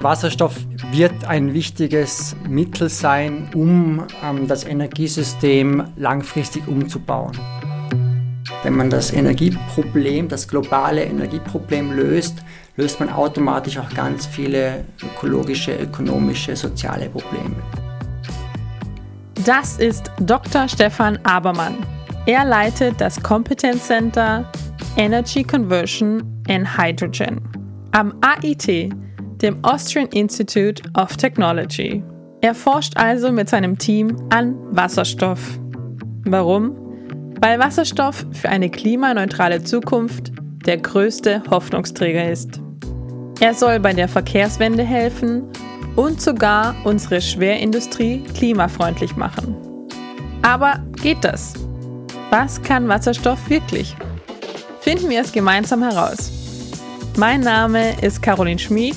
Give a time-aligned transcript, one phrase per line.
[0.00, 0.54] Wasserstoff
[0.92, 7.36] wird ein wichtiges Mittel sein, um ähm, das Energiesystem langfristig umzubauen.
[8.62, 12.38] Wenn man das Energieproblem, das globale Energieproblem löst,
[12.76, 17.56] löst man automatisch auch ganz viele ökologische, ökonomische, soziale Probleme.
[19.44, 20.68] Das ist Dr.
[20.68, 21.74] Stefan Abermann.
[22.26, 24.50] Er leitet das Competence Center
[24.96, 27.40] Energy Conversion and Hydrogen
[27.92, 28.92] am AIT
[29.42, 32.02] dem Austrian Institute of Technology.
[32.40, 35.58] Er forscht also mit seinem Team an Wasserstoff.
[36.24, 36.76] Warum?
[37.40, 40.32] Weil Wasserstoff für eine klimaneutrale Zukunft
[40.66, 42.60] der größte Hoffnungsträger ist.
[43.40, 45.44] Er soll bei der Verkehrswende helfen
[45.96, 49.56] und sogar unsere Schwerindustrie klimafreundlich machen.
[50.42, 51.54] Aber geht das?
[52.30, 53.96] Was kann Wasserstoff wirklich?
[54.80, 56.32] Finden wir es gemeinsam heraus.
[57.16, 58.96] Mein Name ist Caroline Schmid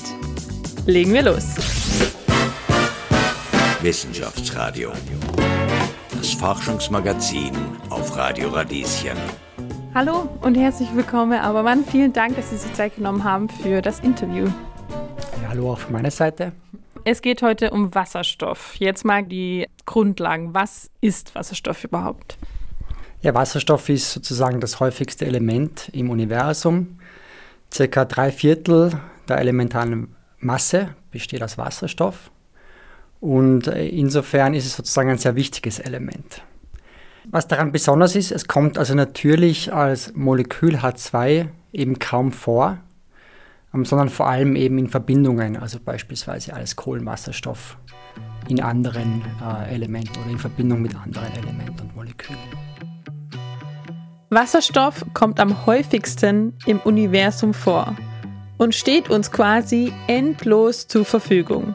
[0.86, 1.44] legen wir los.
[3.80, 4.92] Wissenschaftsradio.
[6.10, 7.52] Das Forschungsmagazin
[7.90, 9.16] auf Radio Radieschen.
[9.94, 11.84] Hallo und herzlich willkommen, Abermann.
[11.84, 14.46] Vielen Dank, dass Sie sich Zeit genommen haben für das Interview.
[15.42, 16.52] Ja, hallo auch von meiner Seite.
[17.04, 18.74] Es geht heute um Wasserstoff.
[18.76, 20.54] Jetzt mal die Grundlagen.
[20.54, 22.38] Was ist Wasserstoff überhaupt?
[23.20, 26.98] Ja, Wasserstoff ist sozusagen das häufigste Element im Universum.
[27.72, 28.92] Circa drei Viertel
[29.28, 32.30] der elementaren Masse besteht aus Wasserstoff
[33.20, 36.42] und äh, insofern ist es sozusagen ein sehr wichtiges Element.
[37.30, 42.78] Was daran besonders ist, es kommt also natürlich als Molekül H2 eben kaum vor,
[43.72, 47.78] ähm, sondern vor allem eben in Verbindungen, also beispielsweise als Kohlenwasserstoff
[48.48, 52.40] in anderen äh, Elementen oder in Verbindung mit anderen Elementen und Molekülen.
[54.30, 57.94] Wasserstoff kommt am häufigsten im Universum vor
[58.62, 61.74] und steht uns quasi endlos zur Verfügung.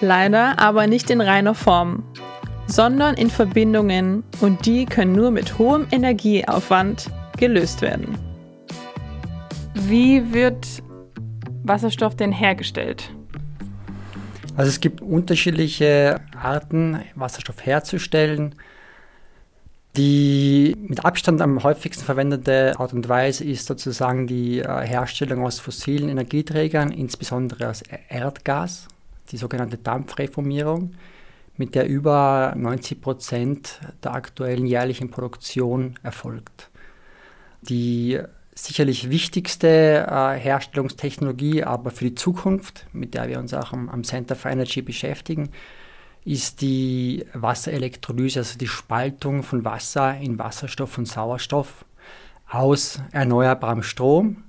[0.00, 2.02] Leider aber nicht in reiner Form,
[2.66, 8.16] sondern in Verbindungen und die können nur mit hohem Energieaufwand gelöst werden.
[9.74, 10.66] Wie wird
[11.62, 13.10] Wasserstoff denn hergestellt?
[14.56, 18.54] Also es gibt unterschiedliche Arten, Wasserstoff herzustellen.
[19.96, 25.60] Die mit Abstand am häufigsten verwendete Art und Weise ist sozusagen die äh, Herstellung aus
[25.60, 28.88] fossilen Energieträgern, insbesondere aus e- Erdgas,
[29.30, 30.94] die sogenannte Dampfreformierung,
[31.56, 36.70] mit der über 90 Prozent der aktuellen jährlichen Produktion erfolgt.
[37.62, 38.18] Die
[38.52, 44.02] sicherlich wichtigste äh, Herstellungstechnologie, aber für die Zukunft, mit der wir uns auch am, am
[44.02, 45.50] Center for Energy beschäftigen,
[46.24, 51.84] ist die Wasserelektrolyse, also die Spaltung von Wasser in Wasserstoff und Sauerstoff
[52.48, 54.44] aus erneuerbarem Strom,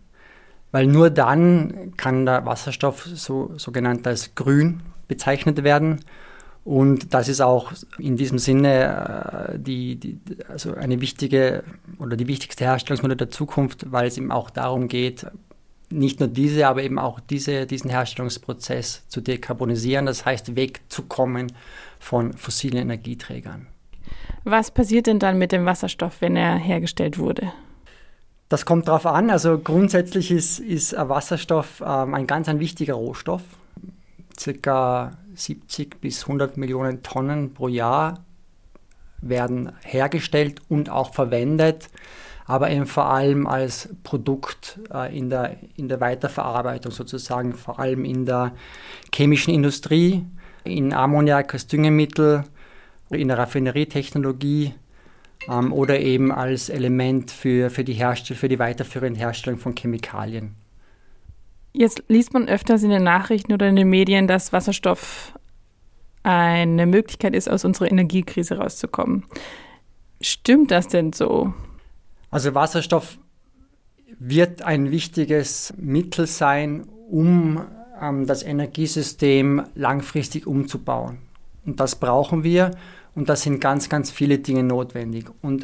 [0.71, 5.99] weil nur dann kann der Wasserstoff so sogenannt als grün bezeichnet werden.
[6.63, 10.19] Und das ist auch in diesem Sinne äh, die, die,
[10.49, 11.63] also eine wichtige
[11.99, 15.27] oder die wichtigste Herstellungsmethode der Zukunft, weil es eben auch darum geht,
[15.89, 21.51] nicht nur diese, aber eben auch diese, diesen Herstellungsprozess zu dekarbonisieren, das heißt wegzukommen
[21.99, 23.67] von fossilen Energieträgern.
[24.43, 27.51] Was passiert denn dann mit dem Wasserstoff, wenn er hergestellt wurde?
[28.49, 29.29] Das kommt darauf an.
[29.29, 33.41] Also grundsätzlich ist, ist Wasserstoff ähm, ein ganz ein wichtiger Rohstoff.
[34.39, 38.23] Circa 70 bis 100 Millionen Tonnen pro Jahr
[39.21, 41.89] werden hergestellt und auch verwendet
[42.45, 48.05] aber eben vor allem als Produkt äh, in, der, in der Weiterverarbeitung sozusagen, vor allem
[48.05, 48.53] in der
[49.13, 50.25] chemischen Industrie,
[50.63, 52.43] in Ammoniak als Düngemittel,
[53.09, 54.73] in der Raffinerietechnologie
[55.49, 60.55] ähm, oder eben als Element für, für, die Herstell für die weiterführende Herstellung von Chemikalien.
[61.73, 65.33] Jetzt liest man öfters in den Nachrichten oder in den Medien, dass Wasserstoff
[66.23, 69.25] eine Möglichkeit ist, aus unserer Energiekrise rauszukommen.
[70.21, 71.53] Stimmt das denn so?
[72.35, 73.17] Also Wasserstoff
[74.19, 77.65] wird ein wichtiges Mittel sein, um
[78.01, 81.19] ähm, das Energiesystem langfristig umzubauen.
[81.65, 82.71] Und das brauchen wir
[83.15, 85.27] und da sind ganz, ganz viele Dinge notwendig.
[85.41, 85.63] Und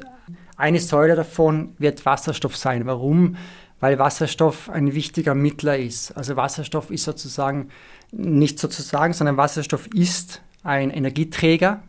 [0.56, 2.86] eine Säule davon wird Wasserstoff sein.
[2.86, 3.36] Warum?
[3.82, 6.16] Weil Wasserstoff ein wichtiger Mittler ist.
[6.16, 7.68] Also Wasserstoff ist sozusagen,
[8.14, 11.84] nicht sozusagen, sondern Wasserstoff ist ein Energieträger,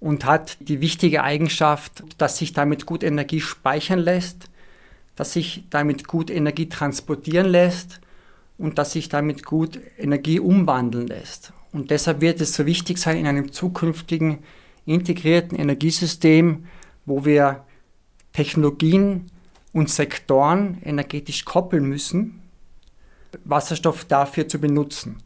[0.00, 4.48] und hat die wichtige Eigenschaft, dass sich damit gut Energie speichern lässt,
[5.16, 8.00] dass sich damit gut Energie transportieren lässt
[8.56, 11.52] und dass sich damit gut Energie umwandeln lässt.
[11.72, 14.38] Und deshalb wird es so wichtig sein in einem zukünftigen
[14.86, 16.66] integrierten Energiesystem,
[17.04, 17.64] wo wir
[18.32, 19.26] Technologien
[19.72, 22.42] und Sektoren energetisch koppeln müssen,
[23.44, 25.16] Wasserstoff dafür zu benutzen.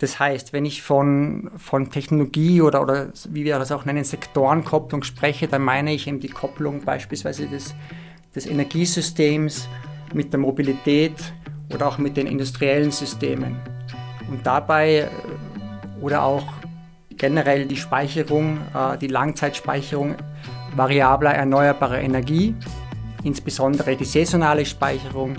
[0.00, 5.02] Das heißt, wenn ich von, von Technologie oder, oder wie wir das auch nennen, Sektorenkopplung
[5.02, 7.74] spreche, dann meine ich eben die Kopplung beispielsweise des,
[8.34, 9.68] des Energiesystems
[10.14, 11.12] mit der Mobilität
[11.72, 13.56] oder auch mit den industriellen Systemen.
[14.30, 15.08] Und dabei äh,
[16.00, 16.46] oder auch
[17.10, 20.14] generell die Speicherung, äh, die Langzeitspeicherung
[20.74, 22.54] variabler erneuerbarer Energie,
[23.22, 25.36] insbesondere die saisonale Speicherung.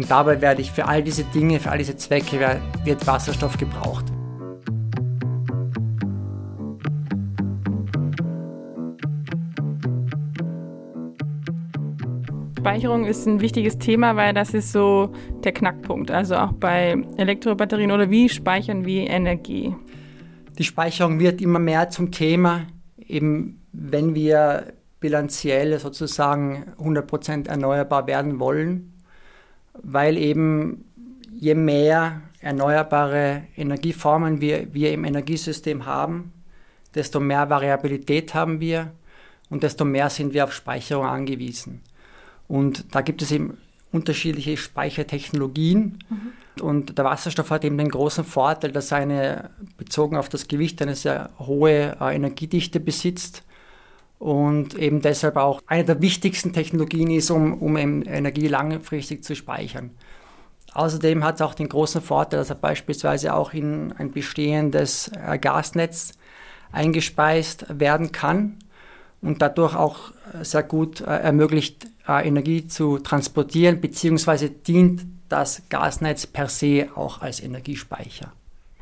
[0.00, 4.06] Und dabei werde ich für all diese Dinge, für all diese Zwecke wird Wasserstoff gebraucht.
[12.56, 15.12] Speicherung ist ein wichtiges Thema, weil das ist so
[15.44, 16.10] der Knackpunkt.
[16.10, 19.74] Also auch bei Elektrobatterien oder wie speichern wir Energie?
[20.56, 22.62] Die Speicherung wird immer mehr zum Thema,
[22.96, 28.89] eben wenn wir bilanziell sozusagen 100% erneuerbar werden wollen,
[29.82, 30.84] weil eben
[31.32, 36.32] je mehr erneuerbare Energieformen wir, wir im Energiesystem haben,
[36.94, 38.92] desto mehr Variabilität haben wir
[39.48, 41.82] und desto mehr sind wir auf Speicherung angewiesen.
[42.48, 43.58] Und da gibt es eben
[43.92, 45.98] unterschiedliche Speichertechnologien.
[46.08, 46.62] Mhm.
[46.62, 50.80] Und der Wasserstoff hat eben den großen Vorteil, dass er eine, bezogen auf das Gewicht,
[50.82, 53.44] eine sehr hohe äh, Energiedichte besitzt
[54.20, 59.92] und eben deshalb auch eine der wichtigsten Technologien ist, um, um Energie langfristig zu speichern.
[60.74, 65.38] Außerdem hat es auch den großen Vorteil, dass er beispielsweise auch in ein bestehendes äh,
[65.38, 66.12] Gasnetz
[66.70, 68.58] eingespeist werden kann
[69.22, 70.12] und dadurch auch
[70.42, 77.22] sehr gut äh, ermöglicht, äh, Energie zu transportieren, beziehungsweise dient das Gasnetz per se auch
[77.22, 78.32] als Energiespeicher.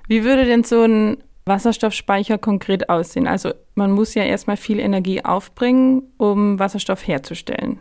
[0.08, 1.18] Wie würde denn so ein
[1.48, 3.26] Wasserstoffspeicher konkret aussehen?
[3.26, 7.78] Also man muss ja erstmal viel Energie aufbringen, um Wasserstoff herzustellen.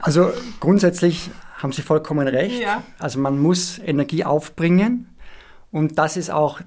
[0.00, 0.30] Also
[0.60, 2.60] grundsätzlich haben Sie vollkommen recht.
[2.60, 2.82] Ja.
[2.98, 5.08] Also man muss Energie aufbringen
[5.70, 6.60] und das ist auch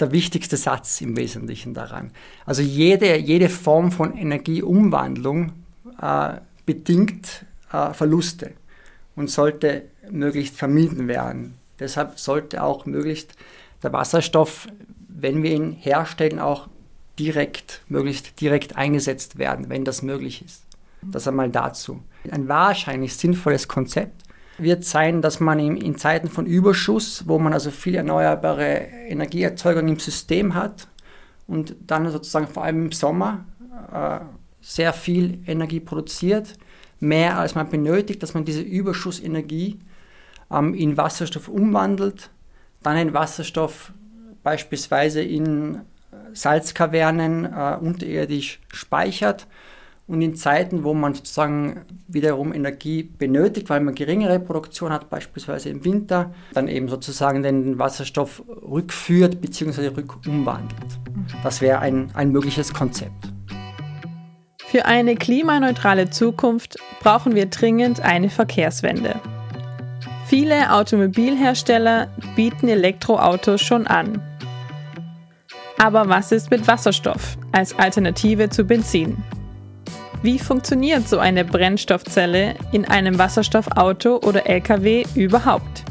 [0.00, 2.10] der wichtigste Satz im Wesentlichen daran.
[2.44, 5.52] Also jede, jede Form von Energieumwandlung
[6.00, 6.34] äh,
[6.66, 8.52] bedingt äh, Verluste
[9.14, 11.54] und sollte möglichst vermieden werden.
[11.78, 13.34] Deshalb sollte auch möglichst
[13.82, 14.66] der Wasserstoff,
[15.18, 16.68] wenn wir ihn herstellen, auch
[17.18, 20.64] direkt, möglichst direkt eingesetzt werden, wenn das möglich ist.
[21.02, 22.02] Das einmal dazu.
[22.30, 24.22] Ein wahrscheinlich sinnvolles Konzept
[24.58, 29.88] wird sein, dass man in, in Zeiten von Überschuss, wo man also viel erneuerbare Energieerzeugung
[29.88, 30.88] im System hat
[31.46, 33.44] und dann sozusagen vor allem im Sommer
[33.92, 34.20] äh,
[34.60, 36.54] sehr viel Energie produziert,
[36.98, 39.78] mehr als man benötigt, dass man diese Überschussenergie
[40.50, 42.30] ähm, in Wasserstoff umwandelt,
[42.82, 43.92] dann den Wasserstoff
[44.46, 45.80] beispielsweise in
[46.32, 49.48] Salzkavernen äh, unterirdisch speichert
[50.06, 55.68] und in Zeiten, wo man sozusagen wiederum Energie benötigt, weil man geringere Produktion hat, beispielsweise
[55.70, 59.88] im Winter, dann eben sozusagen den Wasserstoff rückführt bzw.
[59.88, 61.00] rückumwandelt.
[61.42, 63.32] Das wäre ein, ein mögliches Konzept.
[64.64, 69.20] Für eine klimaneutrale Zukunft brauchen wir dringend eine Verkehrswende.
[70.28, 74.22] Viele Automobilhersteller bieten Elektroautos schon an.
[75.78, 79.22] Aber was ist mit Wasserstoff als Alternative zu Benzin?
[80.22, 85.84] Wie funktioniert so eine Brennstoffzelle in einem Wasserstoffauto oder Lkw überhaupt?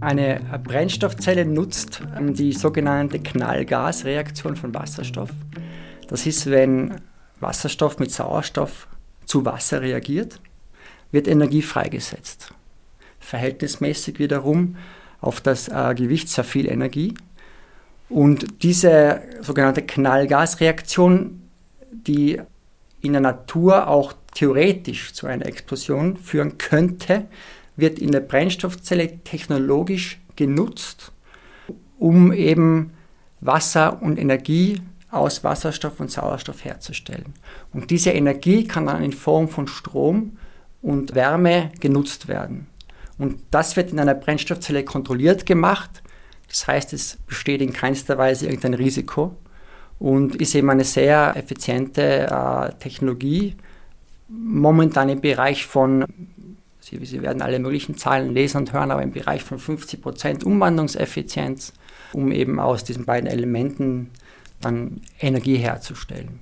[0.00, 5.30] Eine Brennstoffzelle nutzt ähm, die sogenannte Knallgasreaktion von Wasserstoff.
[6.08, 7.00] Das ist, wenn
[7.38, 8.88] Wasserstoff mit Sauerstoff
[9.24, 10.40] zu Wasser reagiert,
[11.12, 12.52] wird Energie freigesetzt.
[13.20, 14.76] Verhältnismäßig wiederum
[15.20, 17.14] auf das äh, Gewicht sehr viel Energie.
[18.10, 21.42] Und diese sogenannte Knallgasreaktion,
[21.92, 22.40] die
[23.00, 27.26] in der Natur auch theoretisch zu einer Explosion führen könnte,
[27.76, 31.12] wird in der Brennstoffzelle technologisch genutzt,
[31.98, 32.92] um eben
[33.40, 37.34] Wasser und Energie aus Wasserstoff und Sauerstoff herzustellen.
[37.72, 40.36] Und diese Energie kann dann in Form von Strom
[40.82, 42.66] und Wärme genutzt werden.
[43.18, 46.02] Und das wird in einer Brennstoffzelle kontrolliert gemacht.
[46.50, 49.36] Das heißt, es besteht in keinster Weise irgendein Risiko
[50.00, 53.54] und ist eben eine sehr effiziente äh, Technologie.
[54.28, 56.04] Momentan im Bereich von,
[56.80, 60.44] Sie, Sie, werden alle möglichen Zahlen lesen und hören, aber im Bereich von 50 Prozent
[60.44, 61.72] Umwandlungseffizienz,
[62.12, 64.10] um eben aus diesen beiden Elementen
[64.60, 66.40] dann Energie herzustellen.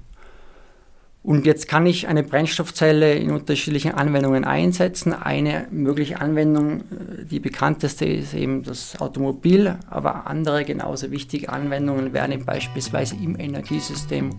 [1.28, 5.12] Und jetzt kann ich eine Brennstoffzelle in unterschiedlichen Anwendungen einsetzen.
[5.12, 12.14] Eine mögliche Anwendung, äh, die bekannteste ist eben das Automobil, aber andere genauso wichtige Anwendungen
[12.14, 14.30] wären beispielsweise im Energiesystem,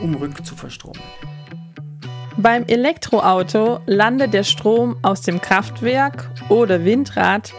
[0.00, 1.02] um rückzuverstromen.
[2.36, 7.52] Beim Elektroauto landet der Strom aus dem Kraftwerk oder Windrad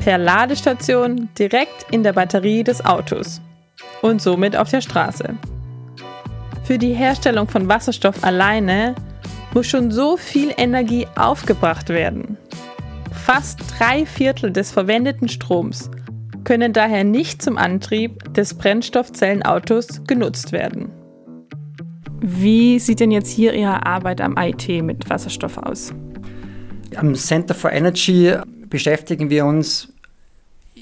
[0.00, 3.42] per Ladestation direkt in der Batterie des Autos
[4.00, 5.34] und somit auf der Straße.
[6.72, 8.94] Für die Herstellung von Wasserstoff alleine
[9.52, 12.38] muss schon so viel Energie aufgebracht werden.
[13.12, 15.90] Fast drei Viertel des verwendeten Stroms
[16.44, 20.90] können daher nicht zum Antrieb des Brennstoffzellenautos genutzt werden.
[22.22, 25.92] Wie sieht denn jetzt hier Ihre Arbeit am IT mit Wasserstoff aus?
[26.96, 28.32] Am Center for Energy
[28.70, 29.92] beschäftigen wir uns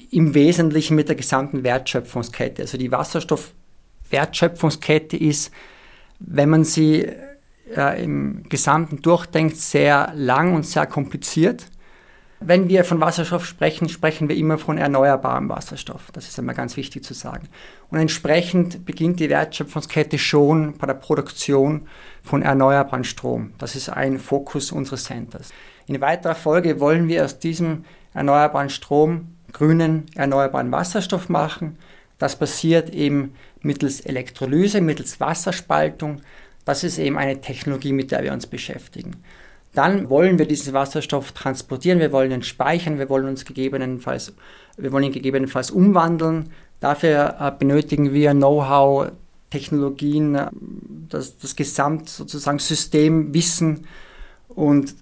[0.09, 2.61] im Wesentlichen mit der gesamten Wertschöpfungskette.
[2.61, 5.51] Also die Wasserstoffwertschöpfungskette ist,
[6.25, 7.07] wenn man sie
[7.75, 11.67] äh, im Gesamten durchdenkt, sehr lang und sehr kompliziert.
[12.43, 16.09] Wenn wir von Wasserstoff sprechen, sprechen wir immer von erneuerbarem Wasserstoff.
[16.11, 17.47] Das ist einmal ganz wichtig zu sagen.
[17.91, 21.87] Und entsprechend beginnt die Wertschöpfungskette schon bei der Produktion
[22.23, 23.53] von erneuerbaren Strom.
[23.59, 25.53] Das ist ein Fokus unseres Centers.
[25.85, 31.77] In weiterer Folge wollen wir aus diesem erneuerbaren Strom grünen erneuerbaren Wasserstoff machen.
[32.17, 36.21] Das passiert eben mittels Elektrolyse, mittels Wasserspaltung.
[36.65, 39.17] Das ist eben eine Technologie, mit der wir uns beschäftigen.
[39.73, 44.33] Dann wollen wir diesen Wasserstoff transportieren, wir wollen ihn speichern, wir wollen uns gegebenenfalls,
[44.77, 46.51] wir wollen ihn gegebenenfalls umwandeln.
[46.81, 49.11] Dafür äh, benötigen wir Know-how,
[49.49, 50.47] Technologien, äh,
[51.09, 53.87] das, das Gesamt sozusagen System, Wissen
[54.49, 54.95] und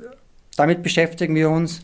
[0.55, 1.81] damit beschäftigen wir uns.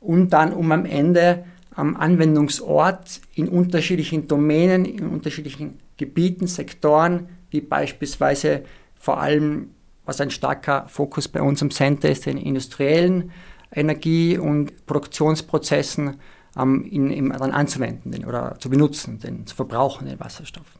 [0.00, 1.44] Und dann, um am Ende
[1.74, 9.70] am Anwendungsort in unterschiedlichen Domänen, in unterschiedlichen Gebieten, Sektoren, wie beispielsweise vor allem
[10.04, 13.32] was ein starker Fokus bei uns im Center ist, in industriellen
[13.72, 16.20] Energie- und Produktionsprozessen
[16.56, 20.78] ähm, in, in, dann anzuwenden den, oder zu benutzen, den, zu verbrauchen, den Wasserstoff.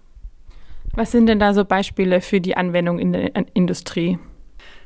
[0.95, 4.19] Was sind denn da so Beispiele für die Anwendung in der Industrie?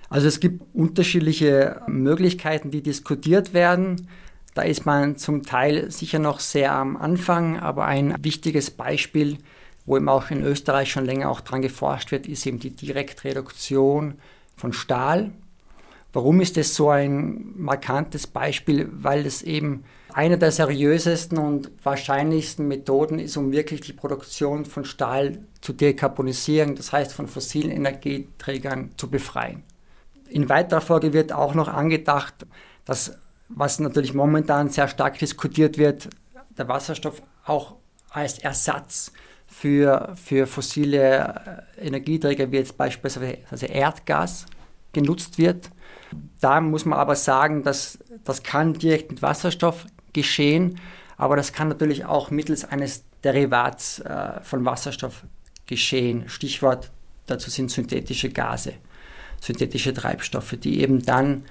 [0.08, 4.08] Also es gibt unterschiedliche Möglichkeiten, die diskutiert werden.
[4.54, 9.38] Da ist man zum Teil sicher noch sehr am Anfang, aber ein wichtiges Beispiel
[9.86, 14.14] wo eben auch in Österreich schon länger auch dran geforscht wird, ist eben die Direktreduktion
[14.56, 15.32] von Stahl.
[16.12, 18.88] Warum ist das so ein markantes Beispiel?
[18.92, 24.84] Weil es eben eine der seriösesten und wahrscheinlichsten Methoden ist, um wirklich die Produktion von
[24.84, 29.62] Stahl zu dekarbonisieren, das heißt von fossilen Energieträgern zu befreien.
[30.28, 32.46] In weiterer Folge wird auch noch angedacht,
[32.84, 33.16] dass,
[33.48, 36.08] was natürlich momentan sehr stark diskutiert wird,
[36.56, 37.76] der Wasserstoff auch
[38.10, 39.12] als Ersatz
[39.50, 44.46] für, für fossile äh, Energieträger wie jetzt beispielsweise Erdgas
[44.92, 45.70] genutzt wird.
[46.40, 50.80] Da muss man aber sagen, dass das kann direkt mit Wasserstoff geschehen,
[51.16, 55.24] aber das kann natürlich auch mittels eines Derivats äh, von Wasserstoff
[55.66, 56.28] geschehen.
[56.28, 56.90] Stichwort
[57.26, 58.74] dazu sind synthetische Gase,
[59.40, 61.44] synthetische Treibstoffe, die eben dann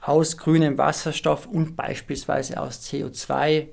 [0.00, 3.68] aus grünem Wasserstoff und beispielsweise aus CO2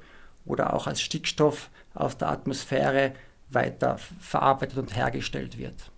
[0.46, 3.13] oder auch als Stickstoff aus der Atmosphäre
[3.49, 5.91] weiter verarbeitet und hergestellt wird.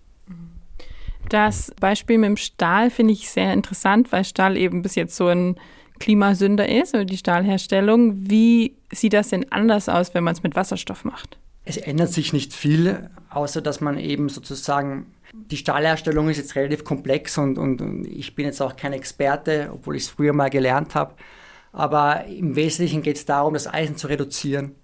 [1.28, 5.28] Das Beispiel mit dem Stahl finde ich sehr interessant, weil Stahl eben bis jetzt so
[5.28, 5.56] ein
[5.98, 8.30] Klimasünder ist, oder die Stahlherstellung.
[8.30, 11.38] Wie sieht das denn anders aus, wenn man es mit Wasserstoff macht?
[11.64, 16.84] Es ändert sich nicht viel, außer dass man eben sozusagen, die Stahlherstellung ist jetzt relativ
[16.84, 20.48] komplex und, und, und ich bin jetzt auch kein Experte, obwohl ich es früher mal
[20.48, 21.14] gelernt habe.
[21.72, 24.74] Aber im Wesentlichen geht es darum, das Eisen zu reduzieren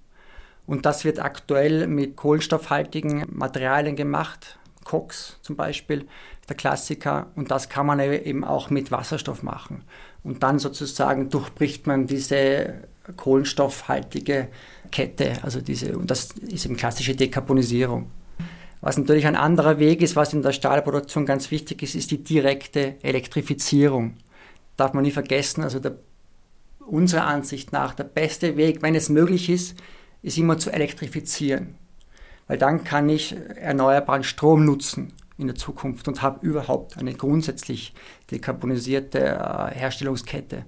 [0.66, 4.58] und das wird aktuell mit kohlenstoffhaltigen Materialien gemacht.
[4.84, 6.06] Koks zum Beispiel,
[6.48, 7.26] der Klassiker.
[7.36, 9.84] Und das kann man eben auch mit Wasserstoff machen.
[10.22, 12.74] Und dann sozusagen durchbricht man diese
[13.16, 14.48] kohlenstoffhaltige
[14.90, 15.38] Kette.
[15.42, 18.10] Also diese, und das ist eben klassische Dekarbonisierung.
[18.80, 22.22] Was natürlich ein anderer Weg ist, was in der Stahlproduktion ganz wichtig ist, ist die
[22.22, 24.16] direkte Elektrifizierung.
[24.76, 25.96] Darf man nie vergessen, also der,
[26.86, 29.76] unserer Ansicht nach der beste Weg, wenn es möglich ist,
[30.24, 31.74] ist immer zu elektrifizieren.
[32.48, 37.92] Weil dann kann ich erneuerbaren Strom nutzen in der Zukunft und habe überhaupt eine grundsätzlich
[38.30, 40.64] dekarbonisierte äh, Herstellungskette.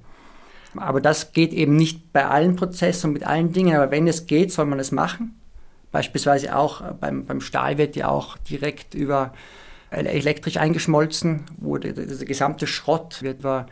[0.76, 4.26] Aber das geht eben nicht bei allen Prozessen und mit allen Dingen, aber wenn es
[4.26, 5.38] geht, soll man es machen.
[5.90, 9.32] Beispielsweise auch äh, beim, beim Stahl wird ja auch direkt über
[9.90, 13.66] elektrisch eingeschmolzen, wo der, der, gesamte Schrott wird über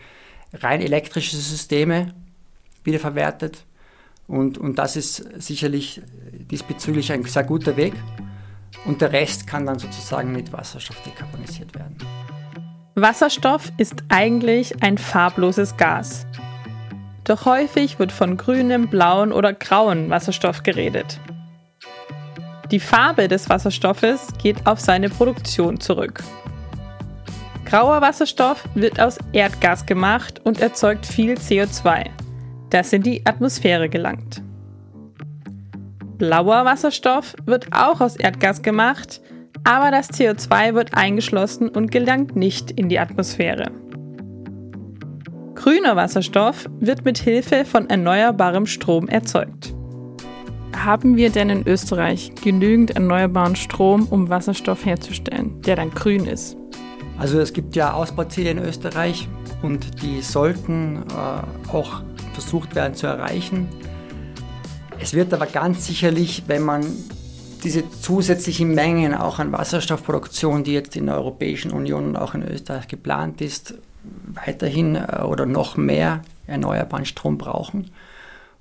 [0.53, 2.14] rein elektrische Systeme
[2.85, 3.64] wiederverwertet.
[4.26, 6.00] Und, und das ist sicherlich
[6.50, 7.95] diesbezüglich ein sehr guter Weg.
[8.85, 11.97] Und der Rest kann dann sozusagen mit Wasserstoff dekarbonisiert werden.
[12.95, 16.26] Wasserstoff ist eigentlich ein farbloses Gas.
[17.25, 21.19] Doch häufig wird von grünem, blauen oder grauen Wasserstoff geredet.
[22.71, 26.23] Die Farbe des Wasserstoffes geht auf seine Produktion zurück.
[27.64, 32.11] Grauer Wasserstoff wird aus Erdgas gemacht und erzeugt viel CO2
[32.75, 34.43] das in die Atmosphäre gelangt.
[36.19, 39.21] Blauer Wasserstoff wird auch aus Erdgas gemacht,
[39.62, 43.71] aber das CO2 wird eingeschlossen und gelangt nicht in die Atmosphäre.
[45.54, 49.73] Grüner Wasserstoff wird mit Hilfe von erneuerbarem Strom erzeugt.
[50.76, 56.57] Haben wir denn in Österreich genügend erneuerbaren Strom, um Wasserstoff herzustellen, der dann grün ist?
[57.19, 59.28] Also es gibt ja Ausbauziele in Österreich
[59.62, 62.02] und die sollten äh, auch
[62.35, 63.69] versucht werden zu erreichen.
[65.00, 66.85] Es wird aber ganz sicherlich, wenn man
[67.64, 72.47] diese zusätzlichen Mengen auch an Wasserstoffproduktion, die jetzt in der Europäischen Union und auch in
[72.47, 73.75] Österreich geplant ist,
[74.26, 77.91] weiterhin äh, oder noch mehr erneuerbaren Strom brauchen.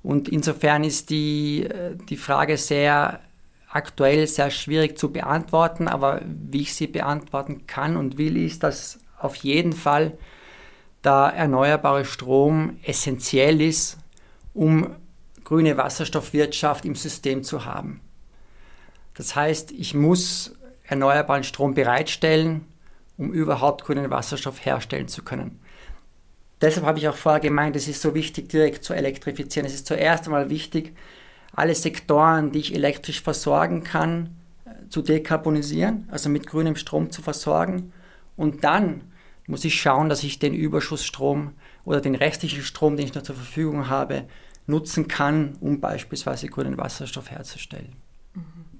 [0.01, 3.19] Und insofern ist die, äh, die Frage sehr
[3.69, 8.99] aktuell sehr schwierig zu beantworten, aber wie ich sie beantworten kann und will, ist, dass
[9.19, 10.17] auf jeden Fall
[11.03, 13.97] der erneuerbare Strom essentiell ist,
[14.53, 14.95] um
[15.43, 18.01] grüne Wasserstoffwirtschaft im System zu haben.
[19.15, 22.65] Das heißt, ich muss erneuerbaren Strom bereitstellen,
[23.17, 25.59] um überhaupt grünen Wasserstoff herstellen zu können.
[26.61, 29.67] Deshalb habe ich auch vorher gemeint, es ist so wichtig, direkt zu elektrifizieren.
[29.67, 30.95] Es ist zuerst einmal wichtig,
[31.53, 34.37] alle Sektoren, die ich elektrisch versorgen kann,
[34.89, 37.91] zu dekarbonisieren, also mit grünem Strom zu versorgen.
[38.37, 39.01] Und dann
[39.47, 41.51] muss ich schauen, dass ich den Überschussstrom
[41.85, 44.25] oder den restlichen Strom, den ich noch zur Verfügung habe,
[44.67, 47.93] nutzen kann, um beispielsweise grünen Wasserstoff herzustellen.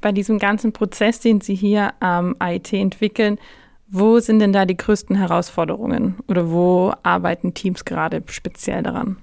[0.02, 3.38] Bei diesem ganzen Prozess, den Sie hier am IT entwickeln,
[3.88, 9.18] wo sind denn da die größten Herausforderungen oder wo arbeiten Teams gerade speziell daran?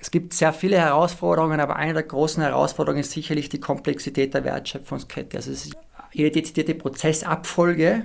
[0.00, 4.44] Es gibt sehr viele Herausforderungen, aber eine der großen Herausforderungen ist sicherlich die Komplexität der
[4.44, 5.36] Wertschöpfungskette.
[5.36, 5.70] Also
[6.12, 8.04] jede dezidierte Prozessabfolge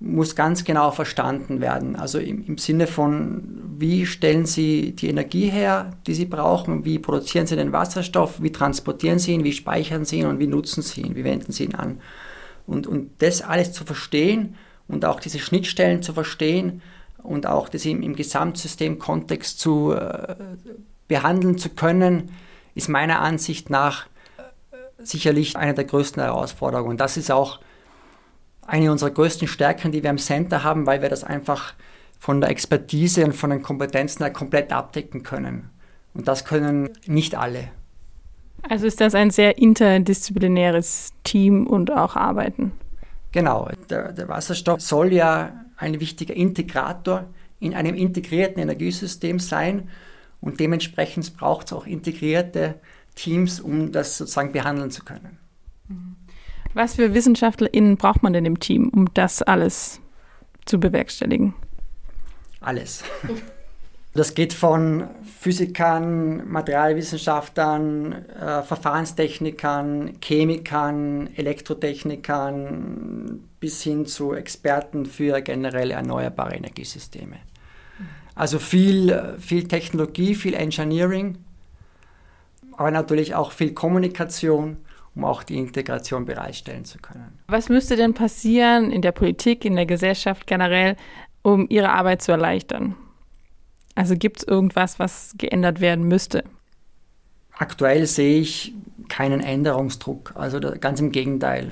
[0.00, 1.94] muss ganz genau verstanden werden.
[1.94, 3.42] Also im, im, Sinne von,
[3.76, 8.50] wie stellen Sie die Energie her, die Sie brauchen, wie produzieren Sie den Wasserstoff, wie
[8.50, 11.64] transportieren Sie ihn, wie speichern Sie ihn und wie nutzen Sie ihn, wie wenden Sie
[11.64, 12.00] ihn an.
[12.66, 14.56] Und, und das alles zu verstehen
[14.88, 16.80] und auch diese Schnittstellen zu verstehen
[17.22, 20.34] und auch das im, im Gesamtsystemkontext zu äh,
[21.08, 22.30] behandeln zu können,
[22.74, 24.06] ist meiner Ansicht nach
[24.38, 24.42] äh,
[24.98, 26.92] sicherlich eine der größten Herausforderungen.
[26.92, 27.60] Und das ist auch
[28.70, 31.74] eine unserer größten Stärken, die wir im Center haben, weil wir das einfach
[32.18, 35.70] von der Expertise und von den Kompetenzen her komplett abdecken können.
[36.14, 37.68] Und das können nicht alle.
[38.62, 42.72] Also ist das ein sehr interdisziplinäres Team und auch Arbeiten?
[43.32, 43.70] Genau.
[43.88, 47.24] Der, der Wasserstoff soll ja ein wichtiger Integrator
[47.58, 49.88] in einem integrierten Energiesystem sein.
[50.40, 52.76] Und dementsprechend braucht es auch integrierte
[53.14, 55.38] Teams, um das sozusagen behandeln zu können.
[56.74, 60.00] Was für WissenschaftlerInnen braucht man denn im Team, um das alles
[60.66, 61.54] zu bewerkstelligen?
[62.60, 63.02] Alles.
[64.12, 75.92] Das geht von Physikern, Materialwissenschaftlern, äh, Verfahrenstechnikern, Chemikern, Elektrotechnikern bis hin zu Experten für generell
[75.92, 77.36] erneuerbare Energiesysteme.
[78.34, 81.38] Also viel, viel Technologie, viel Engineering,
[82.76, 84.78] aber natürlich auch viel Kommunikation,
[85.20, 87.38] um auch die Integration bereitstellen zu können.
[87.46, 90.96] Was müsste denn passieren in der Politik, in der Gesellschaft generell,
[91.42, 92.96] um Ihre Arbeit zu erleichtern?
[93.94, 96.44] Also gibt es irgendwas, was geändert werden müsste?
[97.52, 98.72] Aktuell sehe ich
[99.08, 100.32] keinen Änderungsdruck.
[100.36, 101.70] Also ganz im Gegenteil.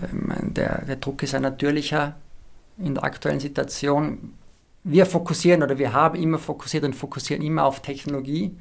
[0.54, 2.16] Der, der Druck ist ein natürlicher
[2.76, 4.34] in der aktuellen Situation
[4.84, 8.56] wir fokussieren oder wir haben immer fokussiert und fokussieren immer auf Technologie.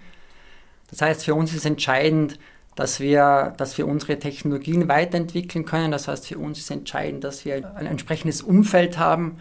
[0.89, 2.39] Das heißt, für uns ist entscheidend,
[2.77, 5.91] dass wir, dass wir unsere Technologien weiterentwickeln können.
[5.91, 9.39] Das heißt, für uns ist entscheidend, dass wir ein entsprechendes Umfeld haben,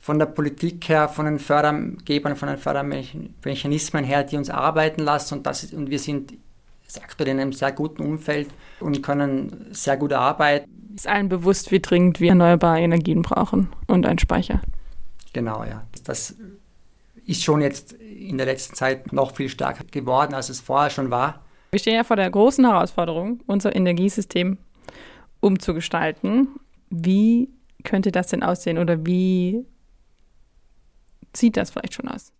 [0.00, 5.34] von der Politik her, von den Fördergebern, von den Fördermechanismen her, die uns arbeiten lassen.
[5.34, 6.32] Und, das ist, und wir sind
[7.02, 8.48] aktuell in einem sehr guten Umfeld
[8.80, 10.66] und können sehr gut arbeiten.
[10.96, 14.62] Ist allen bewusst, wie dringend wir erneuerbare Energien brauchen und einen Speicher.
[15.34, 15.82] Genau, ja.
[16.04, 16.34] Das
[17.26, 21.10] ist schon jetzt in der letzten Zeit noch viel stärker geworden, als es vorher schon
[21.10, 21.42] war.
[21.70, 24.58] Wir stehen ja vor der großen Herausforderung, unser Energiesystem
[25.40, 26.48] umzugestalten.
[26.90, 27.48] Wie
[27.84, 29.64] könnte das denn aussehen oder wie
[31.34, 32.32] sieht das vielleicht schon aus?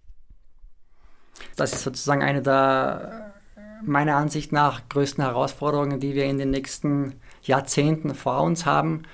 [1.57, 3.33] Das ist sozusagen eine der
[3.83, 9.05] meiner Ansicht nach größten Herausforderungen, die wir in den nächsten Jahrzehnten vor uns haben.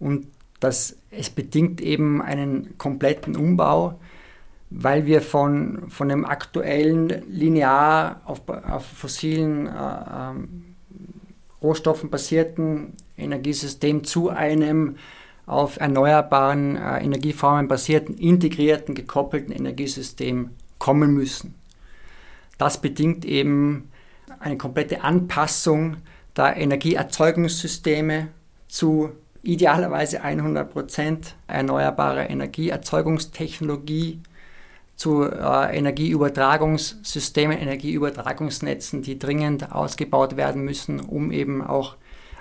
[0.00, 0.26] Und
[0.60, 4.00] dass es bedingt eben einen kompletten Umbau,
[4.70, 10.64] weil wir von, von dem aktuellen linear auf, auf fossilen äh, ähm,
[11.62, 14.96] Rohstoffen basierten Energiesystem zu einem
[15.46, 21.54] auf erneuerbaren äh, Energieformen basierten, integrierten, gekoppelten Energiesystem kommen müssen.
[22.58, 23.90] Das bedingt eben
[24.40, 25.96] eine komplette Anpassung
[26.34, 28.28] da Energieerzeugungssysteme
[28.68, 29.10] zu
[29.42, 34.20] idealerweise 100% erneuerbare Energieerzeugungstechnologie
[34.98, 41.96] zu äh, Energieübertragungssystemen, Energieübertragungsnetzen, die dringend ausgebaut werden müssen, um eben auch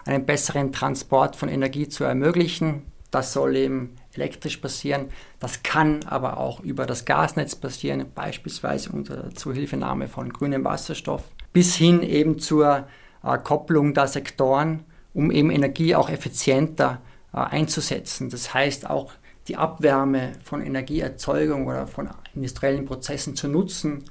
[0.06, 2.82] einen besseren Transport von Energie zu ermöglichen.
[3.12, 5.10] Das soll eben elektrisch passieren.
[5.40, 11.76] Das kann aber auch über das Gasnetz passieren, beispielsweise unter Zuhilfenahme von grünem Wasserstoff, bis
[11.76, 12.88] hin eben zur
[13.24, 17.02] äh, Kopplung der Sektoren, um eben Energie auch effizienter
[17.34, 18.32] äh, einzusetzen.
[18.32, 19.14] Das heißt auch
[19.48, 24.04] die Abwärme von Energieerzeugung oder von industriellen Prozessen zu nutzen,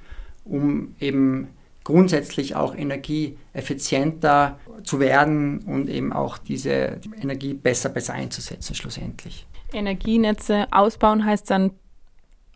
[0.45, 1.49] um eben
[1.85, 9.47] grundsätzlich auch energieeffizienter zu werden und eben auch diese Energie besser, besser einzusetzen schlussendlich.
[9.73, 11.71] Energienetze ausbauen heißt dann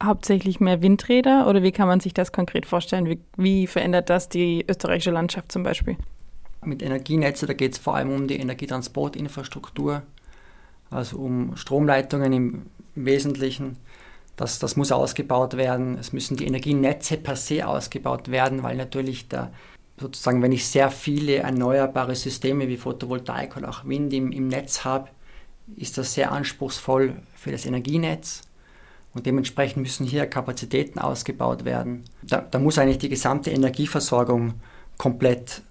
[0.02, 3.06] hauptsächlich mehr Windräder oder wie kann man sich das konkret vorstellen?
[3.06, 5.96] Wie, wie verändert das die österreichische Landschaft zum Beispiel?
[6.64, 10.02] Mit Energienetze, da geht es vor allem um die Energietransportinfrastruktur
[10.90, 12.62] also um Stromleitungen im,
[12.96, 13.76] Wesentlichen.
[14.36, 15.98] Das, das muss ausgebaut werden.
[15.98, 19.52] Es müssen die Energienetze per se ausgebaut werden, weil natürlich da
[19.98, 24.84] sozusagen, wenn ich sehr viele erneuerbare Systeme wie Photovoltaik oder auch Wind im, im Netz
[24.84, 25.08] habe,
[25.76, 28.42] ist das sehr anspruchsvoll für das Energienetz.
[29.12, 32.04] Und dementsprechend müssen hier Kapazitäten ausgebaut werden.
[32.22, 34.54] Da, da muss eigentlich die gesamte Energieversorgung
[34.96, 35.62] komplett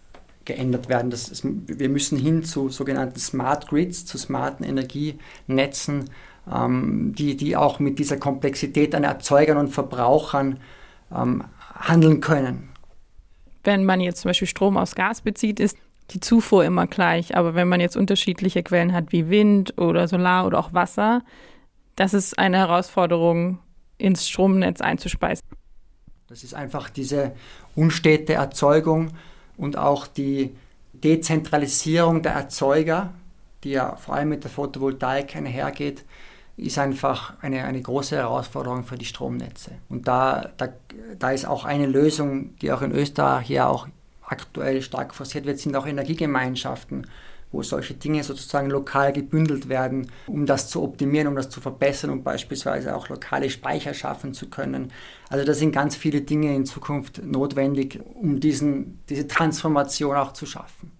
[0.45, 1.09] geändert werden.
[1.09, 6.09] Das ist, wir müssen hin zu sogenannten Smart Grids, zu smarten Energienetzen,
[6.53, 10.59] ähm, die, die auch mit dieser Komplexität an Erzeugern und Verbrauchern
[11.15, 11.43] ähm,
[11.75, 12.69] handeln können.
[13.63, 15.77] Wenn man jetzt zum Beispiel Strom aus Gas bezieht, ist
[16.11, 17.35] die Zufuhr immer gleich.
[17.35, 21.21] Aber wenn man jetzt unterschiedliche Quellen hat wie Wind oder Solar oder auch Wasser,
[21.95, 23.59] das ist eine Herausforderung,
[23.97, 25.43] ins Stromnetz einzuspeisen.
[26.27, 27.33] Das ist einfach diese
[27.75, 29.11] unstete Erzeugung
[29.57, 30.55] und auch die
[30.93, 33.13] Dezentralisierung der Erzeuger,
[33.63, 36.05] die ja vor allem mit der Photovoltaik einhergeht,
[36.59, 39.71] ist einfach eine, eine große Herausforderung für die Stromnetze.
[39.89, 40.69] Und da, da,
[41.17, 43.87] da ist auch eine Lösung, die auch in Österreich ja auch
[44.25, 47.07] aktuell stark forciert wird, sind auch Energiegemeinschaften,
[47.51, 52.11] wo solche Dinge sozusagen lokal gebündelt werden, um das zu optimieren, um das zu verbessern
[52.11, 54.91] und beispielsweise auch lokale Speicher schaffen zu können.
[55.29, 60.45] Also da sind ganz viele Dinge in Zukunft notwendig, um diesen, diese Transformation auch zu
[60.45, 60.91] schaffen.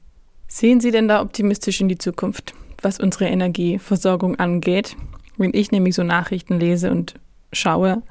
[0.47, 4.95] Sehen Sie denn da optimistisch in die Zukunft, was unsere Energieversorgung angeht?
[5.39, 7.15] Wenn ich nämlich so Nachrichten lese und
[7.51, 8.03] schaue,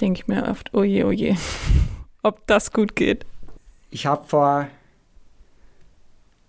[0.00, 1.36] denke ich mir oft, oje, oje,
[2.22, 3.24] ob das gut geht.
[3.90, 4.68] Ich habe vor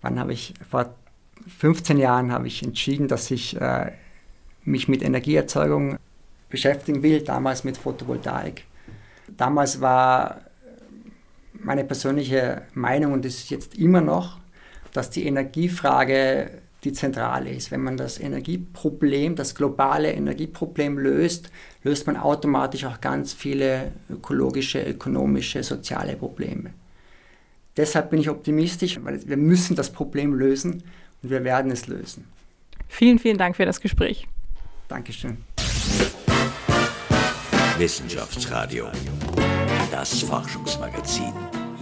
[0.06, 0.94] wann habe ich, vor
[1.58, 3.90] 15 Jahren habe ich entschieden, dass ich äh,
[4.64, 5.98] mich mit Energieerzeugung
[6.48, 8.64] beschäftigen will, damals mit Photovoltaik.
[9.36, 10.42] Damals war
[11.52, 14.38] meine persönliche Meinung, und das ist jetzt immer noch,
[14.92, 16.50] dass die Energiefrage
[16.86, 17.70] die zentrale ist.
[17.72, 21.50] Wenn man das Energieproblem, das globale Energieproblem löst,
[21.82, 26.70] löst man automatisch auch ganz viele ökologische, ökonomische, soziale Probleme.
[27.76, 30.84] Deshalb bin ich optimistisch, weil wir müssen das Problem lösen
[31.22, 32.24] und wir werden es lösen.
[32.88, 34.28] Vielen, vielen Dank für das Gespräch.
[34.88, 35.38] Dankeschön.
[37.78, 38.86] Wissenschaftsradio.
[39.90, 41.32] Das Forschungsmagazin.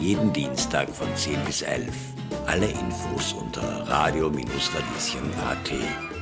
[0.00, 2.13] Jeden Dienstag von 10 bis 11.
[2.46, 6.13] Alle Infos unter radio-radieschen.at.